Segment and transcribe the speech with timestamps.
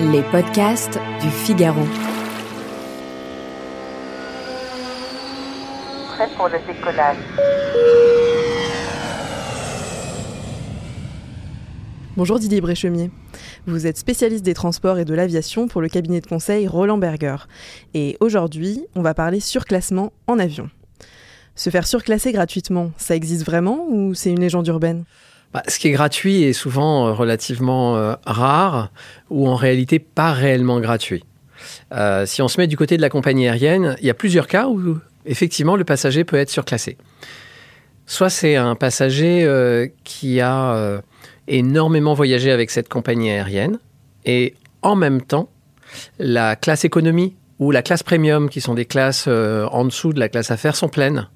[0.00, 1.84] Les podcasts du Figaro.
[6.08, 7.16] Prêt pour le décollage.
[12.16, 13.10] Bonjour Didier Bréchemier.
[13.66, 17.36] Vous êtes spécialiste des transports et de l'aviation pour le cabinet de conseil Roland Berger.
[17.94, 20.70] Et aujourd'hui, on va parler surclassement en avion.
[21.54, 25.04] Se faire surclasser gratuitement, ça existe vraiment ou c'est une légende urbaine?
[25.54, 28.90] Bah, ce qui est gratuit est souvent euh, relativement euh, rare
[29.30, 31.24] ou en réalité pas réellement gratuit.
[31.92, 34.46] Euh, si on se met du côté de la compagnie aérienne, il y a plusieurs
[34.46, 36.98] cas où effectivement le passager peut être surclassé.
[38.06, 39.46] Soit c'est un passager
[40.02, 41.02] qui a
[41.46, 43.78] énormément voyagé avec cette compagnie aérienne
[44.24, 45.50] et en même temps
[46.18, 50.30] la classe économie ou la classe premium, qui sont des classes en dessous de la
[50.30, 51.28] classe affaires, sont pleines.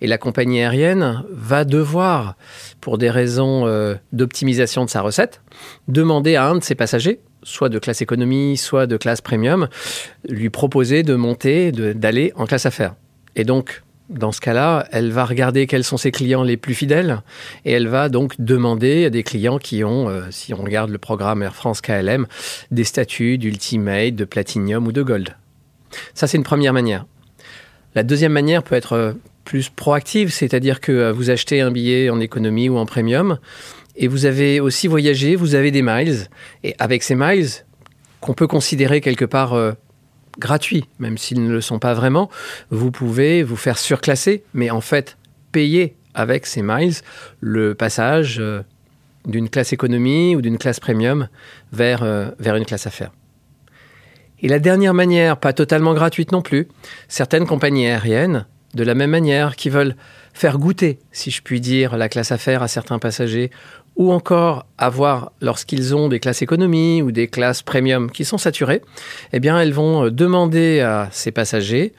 [0.00, 2.36] Et la compagnie aérienne va devoir,
[2.80, 5.42] pour des raisons euh, d'optimisation de sa recette,
[5.88, 9.68] demander à un de ses passagers, soit de classe économie, soit de classe premium,
[10.28, 12.94] lui proposer de monter, d'aller en classe affaires.
[13.36, 17.22] Et donc, dans ce cas-là, elle va regarder quels sont ses clients les plus fidèles
[17.64, 20.98] et elle va donc demander à des clients qui ont, euh, si on regarde le
[20.98, 22.26] programme Air France KLM,
[22.72, 25.36] des statuts d'ultimate, de platinum ou de gold.
[26.14, 27.06] Ça, c'est une première manière.
[27.94, 29.12] La deuxième manière peut être euh,
[29.44, 33.38] plus proactive, c'est-à-dire que euh, vous achetez un billet en économie ou en premium
[33.96, 36.28] et vous avez aussi voyagé, vous avez des miles
[36.62, 37.48] et avec ces miles
[38.20, 39.72] qu'on peut considérer quelque part euh,
[40.38, 42.30] gratuits, même s'ils ne le sont pas vraiment,
[42.70, 45.16] vous pouvez vous faire surclasser, mais en fait
[45.50, 46.94] payer avec ces miles
[47.40, 48.40] le passage
[49.26, 51.28] d'une classe économie ou d'une classe premium
[51.72, 52.04] vers,
[52.38, 53.10] vers une classe affaires.
[54.42, 56.68] Et la dernière manière, pas totalement gratuite non plus,
[57.08, 59.96] certaines compagnies aériennes de la même manière, qui veulent
[60.32, 63.50] faire goûter, si je puis dire, la classe affaires à certains passagers,
[63.96, 68.82] ou encore avoir, lorsqu'ils ont des classes économie ou des classes premium qui sont saturées,
[69.32, 71.92] eh bien, elles vont euh, demander à ces passagers,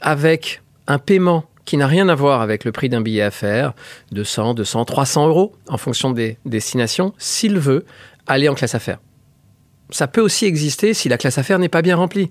[0.00, 3.74] avec un paiement qui n'a rien à voir avec le prix d'un billet affaires,
[4.12, 7.84] de 100, 200, 300 euros, en fonction des destinations, s'il veut
[8.26, 8.98] aller en classe affaires
[9.92, 12.30] ça peut aussi exister si la classe affaires n'est pas bien remplie.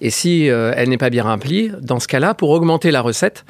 [0.00, 3.44] Et si euh, elle n'est pas bien remplie, dans ce cas-là, pour augmenter la recette,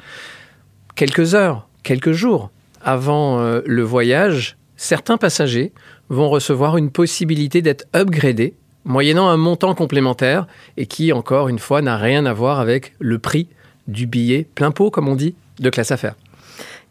[0.95, 2.51] quelques heures, quelques jours
[2.83, 5.71] avant euh, le voyage, certains passagers
[6.09, 10.47] vont recevoir une possibilité d'être upgradés moyennant un montant complémentaire
[10.77, 13.47] et qui, encore une fois, n'a rien à voir avec le prix
[13.87, 16.15] du billet plein pot, comme on dit, de classe affaires.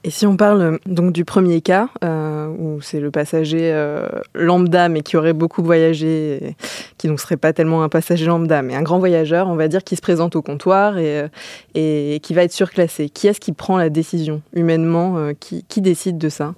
[0.03, 4.07] Et si on parle euh, donc du premier cas, euh, où c'est le passager euh,
[4.35, 6.57] lambda, mais qui aurait beaucoup voyagé,
[6.97, 9.85] qui ne serait pas tellement un passager lambda, mais un grand voyageur, on va dire,
[9.85, 11.27] qui se présente au comptoir et,
[11.75, 13.11] et qui va être surclassé.
[13.11, 16.55] Qui est-ce qui prend la décision humainement qui, décide de ça?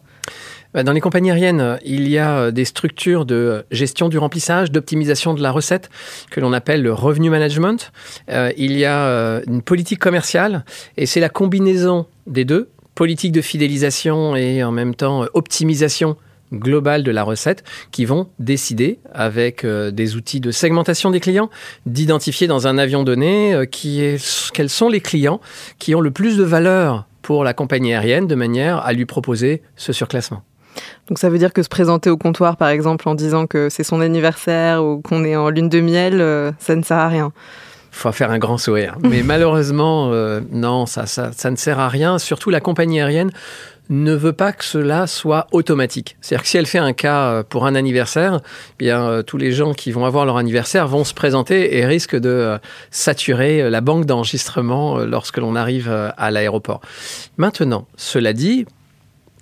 [0.74, 5.34] Bah, dans les compagnies aériennes, il y a des structures de gestion du remplissage, d'optimisation
[5.34, 5.91] de la recette,
[6.30, 7.92] que l'on appelle le revenu management.
[8.28, 10.64] il y a une politique commerciale,
[10.97, 16.16] et c'est la combinaison des deux politique de fidélisation et en même temps euh, optimisation
[16.53, 21.48] globale de la recette qui vont décider avec euh, des outils de segmentation des clients
[21.86, 25.41] d'identifier dans un avion donné euh, qui est, quels sont les clients
[25.78, 29.62] qui ont le plus de valeur pour la compagnie aérienne de manière à lui proposer
[29.76, 30.42] ce surclassement.
[31.09, 33.84] Donc ça veut dire que se présenter au comptoir par exemple en disant que c'est
[33.84, 37.32] son anniversaire ou qu'on est en lune de miel, ça ne sert à rien
[37.92, 38.97] faut faire un grand sourire.
[39.03, 42.19] Mais malheureusement, euh, non, ça, ça, ça, ne sert à rien.
[42.19, 43.30] Surtout, la compagnie aérienne
[43.91, 46.16] ne veut pas que cela soit automatique.
[46.20, 48.41] C'est-à-dire que si elle fait un cas euh, pour un anniversaire,
[48.80, 51.84] eh bien euh, tous les gens qui vont avoir leur anniversaire vont se présenter et
[51.84, 52.59] risquent de
[52.91, 56.80] saturer la banque d'enregistrement lorsque l'on arrive à l'aéroport.
[57.36, 58.66] Maintenant, cela dit,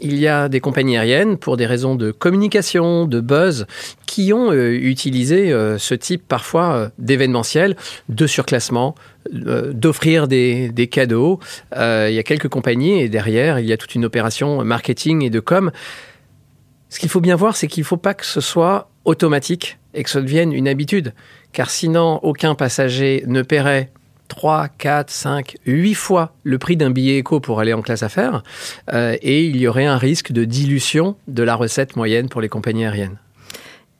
[0.01, 3.67] il y a des compagnies aériennes, pour des raisons de communication, de buzz,
[4.07, 7.77] qui ont euh, utilisé euh, ce type parfois euh, d'événementiel,
[8.09, 8.95] de surclassement,
[9.31, 11.41] d'offrir des, des, cadeaux.
[11.73, 15.31] il y a quelques compagnies et derrière, il y a toute une opération marketing et
[15.31, 15.71] de com.
[16.89, 20.03] Ce qu'il faut bien voir, c'est qu'il ne faut pas que ce soit automatique et
[20.03, 21.15] que ça devienne une habitude,
[21.53, 23.93] car sinon aucun passager ne paierait
[24.31, 28.43] 3, 4, 5, 8 fois le prix d'un billet éco pour aller en classe affaires,
[28.95, 32.49] euh, et il y aurait un risque de dilution de la recette moyenne pour les
[32.49, 33.19] compagnies aériennes.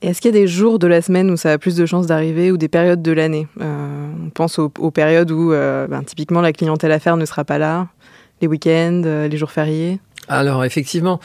[0.01, 2.07] Est-ce qu'il y a des jours de la semaine où ça a plus de chances
[2.07, 3.47] d'arriver ou des périodes de l'année?
[3.61, 7.59] Euh, On pense aux, périodes où euh, ben, typiquement la clientèle affaires ne sera pas
[7.59, 7.89] là,
[8.41, 9.99] les week-ends, les jours fériés?
[10.27, 11.19] Alors effectivement,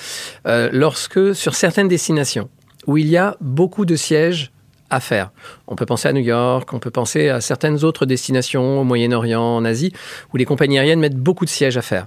[0.45, 2.51] lorsque sur certaines destinations
[2.87, 4.53] où il y a beaucoup de sièges
[4.91, 5.31] à faire.
[5.67, 9.57] On peut penser à New York, on peut penser à certaines autres destinations au Moyen-Orient,
[9.57, 9.93] en Asie,
[10.33, 12.07] où les compagnies aériennes mettent beaucoup de sièges à faire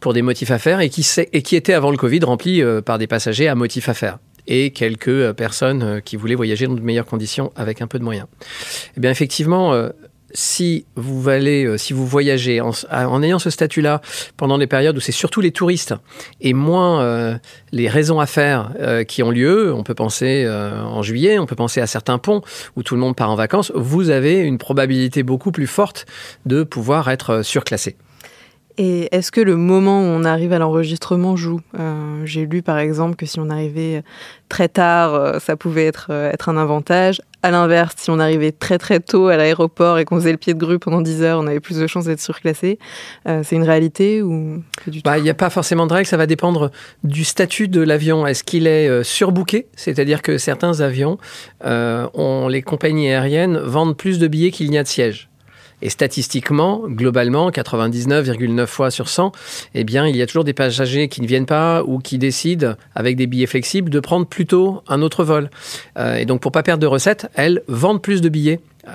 [0.00, 3.06] pour des motifs à faire et qui, étaient avant le Covid remplis euh, par des
[3.06, 4.18] passagers à motifs à faire
[4.48, 8.00] et quelques euh, personnes euh, qui voulaient voyager dans de meilleures conditions avec un peu
[8.00, 8.26] de moyens.
[8.96, 9.72] Eh bien, effectivement,
[10.34, 14.00] si vous allez, euh, si vous voyagez en, ayant ce statut-là
[14.36, 15.94] pendant des périodes où c'est surtout les touristes
[16.40, 17.36] et moins euh,
[17.72, 21.56] les raisons à faire euh, qui ont lieu, on peut penser en juillet, on peut
[21.56, 22.42] penser à certains ponts
[22.76, 26.06] où tout le monde part en vacances, vous avez une probabilité beaucoup plus forte
[26.46, 27.96] de pouvoir être surclassé.
[28.78, 31.60] Et est-ce que le moment où on arrive à l'enregistrement joue?
[32.24, 34.02] J'ai lu par exemple que si on arrivait
[34.48, 37.20] très tard, ça pouvait être, être un avantage.
[37.44, 40.54] À l'inverse, si on arrivait très très tôt à l'aéroport et qu'on faisait le pied
[40.54, 42.78] de grue pendant 10 heures, on avait plus de chances d'être surclassé.
[43.26, 44.62] Euh, c'est une réalité ou
[45.04, 46.70] bah, Il n'y a pas forcément de règle, ça va dépendre
[47.02, 48.28] du statut de l'avion.
[48.28, 49.66] Est-ce qu'il est, euh, surbooké?
[49.74, 51.18] C'est-à-dire que certains avions,
[51.64, 52.06] euh,
[52.48, 55.28] les compagnies aériennes vendent plus de billets qu'il n'y a de sièges.
[55.82, 59.32] Et statistiquement, globalement, 99,9 fois sur 100,
[59.74, 62.74] eh bien, il y a toujours des passagers qui ne viennent pas ou qui décident,
[62.94, 65.50] avec des billets flexibles, de prendre plutôt un autre vol.
[65.98, 68.60] Euh, et donc, pour pas perdre de recettes, elles vendent plus de billets.
[68.86, 68.92] Euh,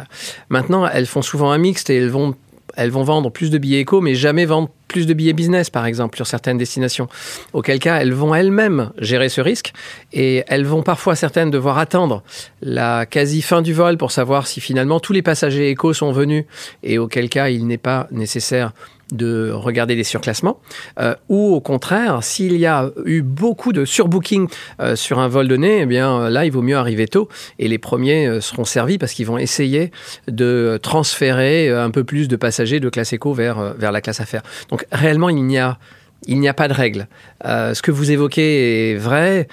[0.50, 2.36] maintenant, elles font souvent un mixte et elles vont
[2.78, 5.86] elles vont vendre plus de billets éco, mais jamais vendre plus de billets business, par
[5.86, 7.08] exemple, sur certaines destinations.
[7.52, 9.74] Auquel cas, elles vont elles-mêmes gérer ce risque
[10.14, 12.24] et elles vont parfois certaines devoir attendre
[12.62, 16.46] la quasi fin du vol pour savoir si finalement tous les passagers éco sont venus
[16.84, 18.72] et auquel cas il n'est pas nécessaire
[19.12, 20.60] de regarder les surclassements,
[21.00, 24.48] euh, ou au contraire, s'il y a eu beaucoup de surbooking
[24.82, 27.68] euh, sur un vol donné, eh bien euh, là, il vaut mieux arriver tôt et
[27.68, 29.92] les premiers seront servis parce qu'ils vont essayer
[30.28, 34.44] de transférer un peu plus de passagers de classe éco vers, vers la classe affaires.
[34.70, 35.78] Donc réellement, il n'y a
[36.26, 37.08] il n'y a pas de règle.
[37.46, 39.48] ce que vous évoquez est vrai,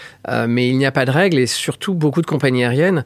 [0.49, 3.05] mais il n'y a pas de règle et surtout beaucoup de compagnies aériennes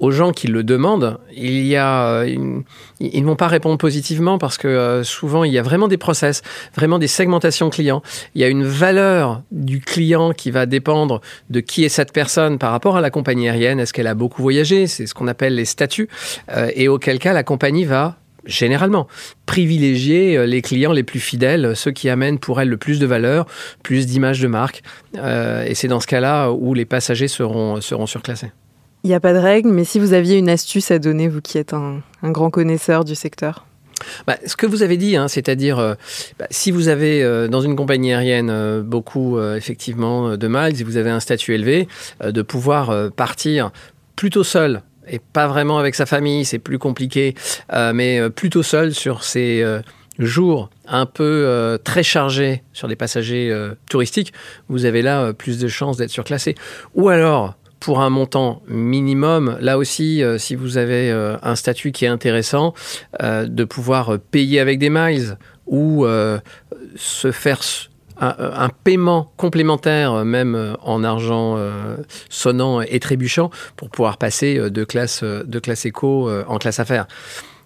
[0.00, 2.60] aux gens qui le demandent, il y a, euh,
[3.00, 5.96] ils ne vont pas répondre positivement parce que euh, souvent il y a vraiment des
[5.96, 6.42] process,
[6.74, 8.02] vraiment des segmentations clients.
[8.34, 12.58] Il y a une valeur du client qui va dépendre de qui est cette personne
[12.58, 13.80] par rapport à la compagnie aérienne.
[13.80, 14.86] Est-ce qu'elle a beaucoup voyagé?
[14.86, 16.08] C'est ce qu'on appelle les statuts.
[16.50, 18.16] Euh, et auquel cas la compagnie va
[18.46, 19.08] généralement,
[19.44, 23.44] privilégier les clients les plus fidèles, ceux qui amènent pour elle le plus de valeur,
[23.82, 24.82] plus d'image de marque.
[25.14, 28.50] et c'est dans ce cas-là où les passagers seront, seront surclassés.
[29.04, 31.40] Il n'y a pas de règle, mais si vous aviez une astuce à donner, vous
[31.40, 33.64] qui êtes un, grand connaisseur du secteur?
[34.26, 35.94] Bah, ce que vous avez dit, hein, c'est-à-dire euh,
[36.38, 40.82] bah, si vous avez euh, dans une compagnie aérienne euh, beaucoup effectivement de miles, si
[40.82, 41.88] vous avez un statut élevé,
[42.24, 43.70] de pouvoir partir
[44.16, 47.34] plutôt seul et pas vraiment avec sa famille, c'est plus compliqué,
[47.94, 49.64] mais plutôt seul sur ces
[50.18, 53.54] jours un peu très chargés sur des passagers
[53.88, 54.32] touristiques,
[54.68, 56.54] vous avez là plus de chances d'être surclassé.
[56.94, 61.92] Ou alors pour un montant minimum, là aussi, euh, si vous avez euh, un statut
[61.92, 62.74] qui est intéressant,
[63.22, 66.06] euh, de pouvoir payer avec des miles ou
[66.96, 67.60] se faire
[68.18, 71.58] un, paiement complémentaire, même en argent
[72.30, 77.06] sonnant et trébuchant, pour pouvoir passer de classe, de classe éco en classe affaires.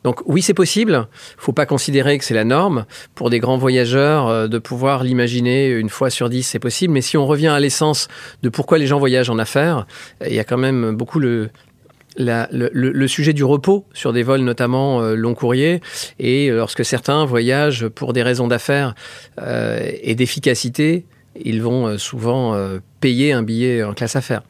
[0.04, 1.06] Donc oui, c'est possible.
[1.38, 2.86] Il faut pas considérer que c'est la norme.
[3.14, 6.92] Pour des grands voyageurs, euh, de pouvoir l'imaginer une fois sur dix, c'est possible.
[6.92, 8.08] Mais si on revient à l'essence
[8.42, 9.86] de pourquoi les gens voyagent en affaires,
[10.26, 11.50] il y a quand même beaucoup le,
[13.06, 15.80] sujet du repos sur des vols notamment euh, long courrier
[16.18, 18.94] et lorsque certains voyagent pour des raisons d'affaires
[19.40, 21.06] euh, et d'efficacité,
[21.42, 22.54] ils vont souvent
[23.00, 24.42] payer un billet en classe affaires.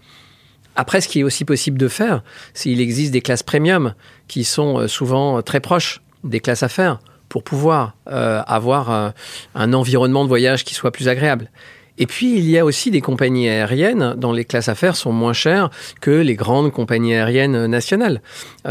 [0.77, 2.23] Après, ce qui est aussi possible de faire,
[2.55, 3.95] s'il existe des classes premium
[4.29, 9.15] qui sont euh, souvent euh, très proches des classes affaires pour pouvoir euh, avoir
[9.55, 11.51] un environnement de voyage qui soit plus agréable.
[11.97, 15.33] Et puis, il y a aussi des compagnies aériennes dont les classes affaires sont moins
[15.33, 15.71] chères
[16.03, 18.21] que les grandes compagnies aériennes nationales.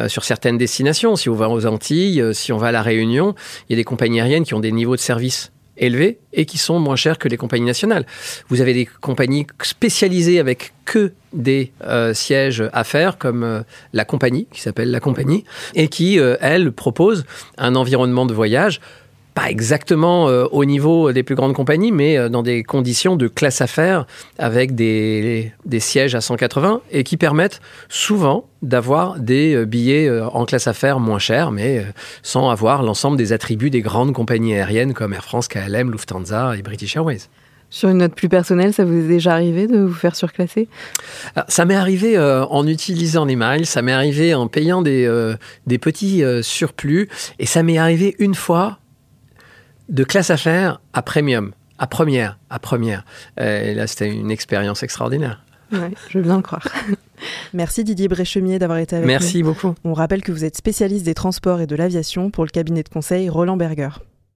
[0.08, 3.34] sur certaines destinations, si on va aux Antilles, si on va à La Réunion,
[3.67, 6.57] il y a des compagnies aériennes qui ont des niveaux de service élevés et qui
[6.57, 8.05] sont moins chers que les compagnies nationales.
[8.47, 13.61] Vous avez des compagnies spécialisées avec que des euh, sièges à faire, comme euh,
[13.93, 15.43] la compagnie, qui s'appelle la compagnie,
[15.75, 17.25] et qui, euh, elle, propose
[17.57, 18.79] un environnement de voyage
[19.33, 23.27] pas exactement euh, au niveau des plus grandes compagnies, mais euh, dans des conditions de
[23.27, 24.05] classe affaires
[24.38, 30.45] avec des, des sièges à 180 et qui permettent souvent d'avoir des euh, billets en
[30.45, 31.85] classe affaires moins chers, mais
[32.23, 36.61] sans avoir l'ensemble des attributs des grandes compagnies aériennes comme Air France, KLM, Lufthansa et
[36.61, 37.27] British Airways.
[37.73, 40.67] Sur une note plus personnelle, ça vous est déjà arrivé de vous faire surclasser?
[41.35, 45.05] Alors, Ça m'est arrivé euh, en utilisant les miles, ça m'est arrivé en payant des,
[45.05, 45.35] euh,
[45.67, 47.07] des petits euh, surplus,
[47.39, 48.80] et ça m'est arrivé une fois
[49.91, 53.05] de classe affaires à premium, à première, à première.
[53.39, 55.43] Euh, Et là, c'était une expérience extraordinaire.
[55.71, 56.67] Ouais, je veux bien le croire.
[57.53, 59.12] Merci Didier Bréchemier d'avoir été avec nous.
[59.12, 59.75] Merci beaucoup.
[59.83, 62.89] On rappelle que vous êtes spécialiste des transports et de l'aviation pour le cabinet de
[62.89, 63.89] conseil Roland Berger.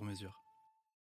[0.00, 0.49] sur mesure.